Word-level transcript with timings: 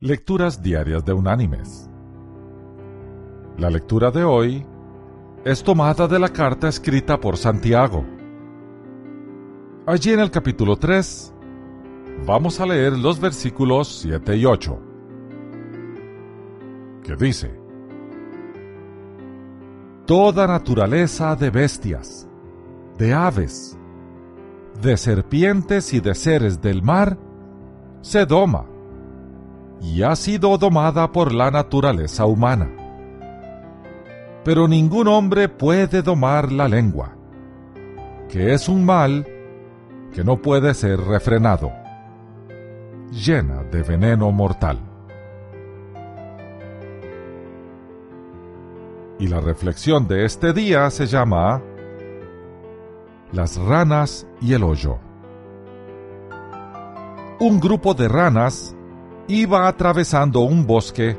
Lecturas 0.00 0.62
Diarias 0.62 1.04
de 1.04 1.12
Unánimes. 1.12 1.90
La 3.56 3.68
lectura 3.68 4.12
de 4.12 4.22
hoy 4.22 4.64
es 5.44 5.64
tomada 5.64 6.06
de 6.06 6.20
la 6.20 6.28
carta 6.28 6.68
escrita 6.68 7.18
por 7.18 7.36
Santiago. 7.36 8.04
Allí 9.86 10.12
en 10.12 10.20
el 10.20 10.30
capítulo 10.30 10.76
3 10.76 11.34
vamos 12.24 12.60
a 12.60 12.66
leer 12.66 12.96
los 12.96 13.18
versículos 13.18 13.88
7 14.02 14.36
y 14.36 14.44
8, 14.44 14.80
que 17.02 17.16
dice, 17.16 17.60
Toda 20.06 20.46
naturaleza 20.46 21.34
de 21.34 21.50
bestias, 21.50 22.28
de 22.98 23.14
aves, 23.14 23.76
de 24.80 24.96
serpientes 24.96 25.92
y 25.92 25.98
de 25.98 26.14
seres 26.14 26.62
del 26.62 26.84
mar 26.84 27.18
se 28.00 28.24
doma 28.24 28.77
y 29.80 30.02
ha 30.02 30.16
sido 30.16 30.58
domada 30.58 31.12
por 31.12 31.32
la 31.32 31.50
naturaleza 31.50 32.26
humana. 32.26 32.68
Pero 34.44 34.66
ningún 34.66 35.08
hombre 35.08 35.48
puede 35.48 36.02
domar 36.02 36.52
la 36.52 36.68
lengua, 36.68 37.16
que 38.28 38.54
es 38.54 38.68
un 38.68 38.84
mal 38.84 39.26
que 40.12 40.24
no 40.24 40.40
puede 40.40 40.74
ser 40.74 41.00
refrenado, 41.00 41.72
llena 43.10 43.62
de 43.64 43.82
veneno 43.82 44.32
mortal. 44.32 44.78
Y 49.18 49.26
la 49.26 49.40
reflexión 49.40 50.06
de 50.06 50.24
este 50.24 50.52
día 50.52 50.90
se 50.90 51.06
llama 51.06 51.60
Las 53.32 53.56
ranas 53.56 54.26
y 54.40 54.54
el 54.54 54.62
hoyo. 54.62 54.98
Un 57.40 57.60
grupo 57.60 57.94
de 57.94 58.08
ranas 58.08 58.76
iba 59.28 59.68
atravesando 59.68 60.40
un 60.40 60.66
bosque 60.66 61.18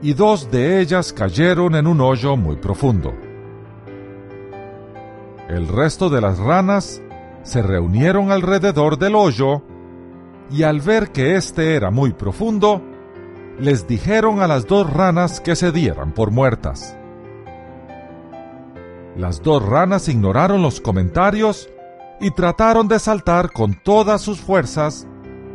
y 0.00 0.14
dos 0.14 0.50
de 0.52 0.80
ellas 0.80 1.12
cayeron 1.12 1.74
en 1.74 1.88
un 1.88 2.00
hoyo 2.00 2.36
muy 2.36 2.56
profundo. 2.56 3.12
El 5.48 5.66
resto 5.66 6.08
de 6.08 6.20
las 6.20 6.38
ranas 6.38 7.02
se 7.42 7.60
reunieron 7.60 8.30
alrededor 8.30 8.98
del 8.98 9.16
hoyo 9.16 9.62
y 10.50 10.62
al 10.62 10.80
ver 10.80 11.10
que 11.10 11.34
éste 11.34 11.74
era 11.74 11.90
muy 11.90 12.12
profundo, 12.12 12.80
les 13.58 13.86
dijeron 13.86 14.40
a 14.40 14.46
las 14.46 14.66
dos 14.66 14.90
ranas 14.92 15.40
que 15.40 15.56
se 15.56 15.72
dieran 15.72 16.12
por 16.12 16.30
muertas. 16.30 16.96
Las 19.16 19.42
dos 19.42 19.64
ranas 19.64 20.08
ignoraron 20.08 20.62
los 20.62 20.80
comentarios 20.80 21.68
y 22.20 22.30
trataron 22.30 22.86
de 22.88 22.98
saltar 23.00 23.50
con 23.52 23.74
todas 23.82 24.22
sus 24.22 24.40
fuerzas 24.40 25.06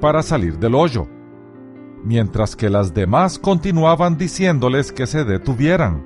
para 0.00 0.22
salir 0.22 0.58
del 0.58 0.74
hoyo 0.74 1.06
mientras 2.04 2.56
que 2.56 2.70
las 2.70 2.94
demás 2.94 3.38
continuaban 3.38 4.16
diciéndoles 4.16 4.92
que 4.92 5.06
se 5.06 5.24
detuvieran, 5.24 6.04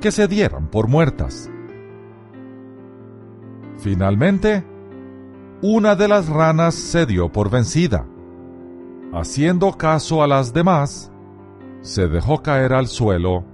que 0.00 0.10
se 0.10 0.28
dieran 0.28 0.68
por 0.68 0.88
muertas. 0.88 1.50
Finalmente, 3.78 4.64
una 5.60 5.96
de 5.96 6.08
las 6.08 6.28
ranas 6.28 6.74
se 6.74 7.06
dio 7.06 7.30
por 7.30 7.50
vencida. 7.50 8.06
Haciendo 9.12 9.72
caso 9.72 10.22
a 10.22 10.26
las 10.26 10.52
demás, 10.52 11.12
se 11.80 12.08
dejó 12.08 12.42
caer 12.42 12.72
al 12.72 12.86
suelo 12.86 13.44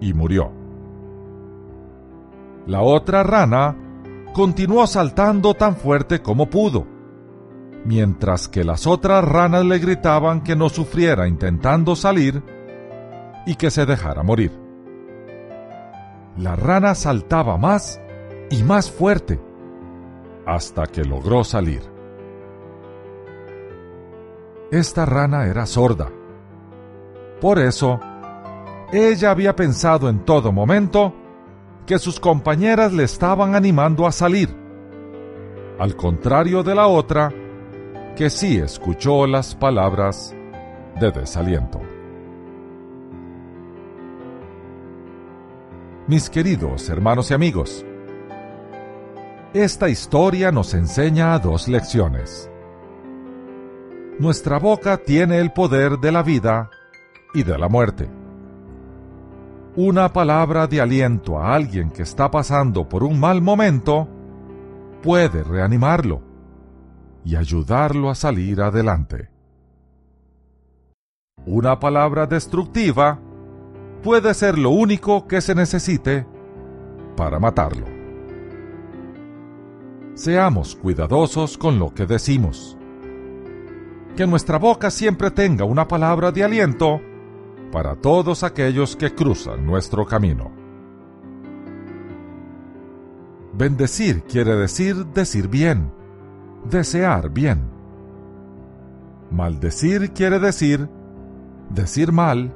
y 0.00 0.14
murió. 0.14 0.52
La 2.66 2.82
otra 2.82 3.22
rana 3.22 3.76
continuó 4.32 4.86
saltando 4.86 5.54
tan 5.54 5.76
fuerte 5.76 6.22
como 6.22 6.48
pudo 6.48 6.97
mientras 7.84 8.48
que 8.48 8.64
las 8.64 8.86
otras 8.86 9.24
ranas 9.24 9.64
le 9.64 9.78
gritaban 9.78 10.42
que 10.42 10.56
no 10.56 10.68
sufriera 10.68 11.28
intentando 11.28 11.96
salir 11.96 12.42
y 13.46 13.54
que 13.54 13.70
se 13.70 13.86
dejara 13.86 14.22
morir. 14.22 14.52
La 16.36 16.54
rana 16.54 16.94
saltaba 16.94 17.56
más 17.56 18.00
y 18.50 18.62
más 18.62 18.90
fuerte 18.90 19.40
hasta 20.46 20.86
que 20.86 21.04
logró 21.04 21.44
salir. 21.44 21.82
Esta 24.70 25.06
rana 25.06 25.46
era 25.46 25.66
sorda. 25.66 26.10
Por 27.40 27.58
eso, 27.58 28.00
ella 28.92 29.30
había 29.30 29.54
pensado 29.56 30.08
en 30.08 30.24
todo 30.24 30.52
momento 30.52 31.14
que 31.86 31.98
sus 31.98 32.20
compañeras 32.20 32.92
le 32.92 33.04
estaban 33.04 33.54
animando 33.54 34.06
a 34.06 34.12
salir, 34.12 34.54
al 35.78 35.96
contrario 35.96 36.62
de 36.62 36.74
la 36.74 36.86
otra, 36.86 37.32
que 38.18 38.30
sí 38.30 38.58
escuchó 38.58 39.28
las 39.28 39.54
palabras 39.54 40.34
de 40.98 41.12
desaliento. 41.12 41.80
Mis 46.08 46.28
queridos 46.28 46.88
hermanos 46.88 47.30
y 47.30 47.34
amigos, 47.34 47.86
esta 49.54 49.88
historia 49.88 50.50
nos 50.50 50.74
enseña 50.74 51.38
dos 51.38 51.68
lecciones. 51.68 52.50
Nuestra 54.18 54.58
boca 54.58 54.96
tiene 54.96 55.38
el 55.38 55.52
poder 55.52 56.00
de 56.00 56.10
la 56.10 56.24
vida 56.24 56.70
y 57.34 57.44
de 57.44 57.56
la 57.56 57.68
muerte. 57.68 58.10
Una 59.76 60.12
palabra 60.12 60.66
de 60.66 60.80
aliento 60.80 61.38
a 61.38 61.54
alguien 61.54 61.88
que 61.92 62.02
está 62.02 62.28
pasando 62.32 62.88
por 62.88 63.04
un 63.04 63.20
mal 63.20 63.40
momento 63.40 64.08
puede 65.04 65.44
reanimarlo 65.44 66.27
y 67.28 67.36
ayudarlo 67.36 68.08
a 68.08 68.14
salir 68.14 68.62
adelante. 68.62 69.28
Una 71.44 71.78
palabra 71.78 72.26
destructiva 72.26 73.20
puede 74.02 74.32
ser 74.32 74.56
lo 74.56 74.70
único 74.70 75.26
que 75.26 75.42
se 75.42 75.54
necesite 75.54 76.26
para 77.18 77.38
matarlo. 77.38 77.84
Seamos 80.14 80.74
cuidadosos 80.74 81.58
con 81.58 81.78
lo 81.78 81.92
que 81.92 82.06
decimos. 82.06 82.78
Que 84.16 84.26
nuestra 84.26 84.58
boca 84.58 84.90
siempre 84.90 85.30
tenga 85.30 85.66
una 85.66 85.86
palabra 85.86 86.32
de 86.32 86.44
aliento 86.44 86.98
para 87.70 87.94
todos 87.94 88.42
aquellos 88.42 88.96
que 88.96 89.14
cruzan 89.14 89.66
nuestro 89.66 90.06
camino. 90.06 90.50
Bendecir 93.52 94.22
quiere 94.22 94.56
decir 94.56 95.04
decir 95.08 95.46
bien 95.48 95.97
desear 96.64 97.30
bien. 97.30 97.70
Maldecir 99.30 100.12
quiere 100.12 100.38
decir 100.38 100.88
decir 101.70 102.12
mal, 102.12 102.52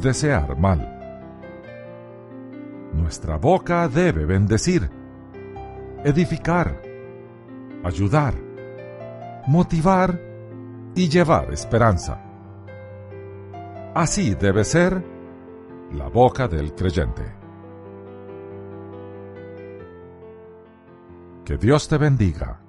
desear 0.00 0.56
mal. 0.56 0.98
Nuestra 2.92 3.36
boca 3.36 3.88
debe 3.88 4.24
bendecir, 4.24 4.90
edificar, 6.04 6.80
ayudar, 7.84 8.34
motivar 9.46 10.20
y 10.94 11.08
llevar 11.08 11.52
esperanza. 11.52 12.20
Así 13.94 14.34
debe 14.34 14.64
ser 14.64 15.04
la 15.92 16.08
boca 16.08 16.46
del 16.46 16.74
creyente. 16.74 17.24
Que 21.44 21.56
Dios 21.56 21.88
te 21.88 21.98
bendiga 21.98 22.60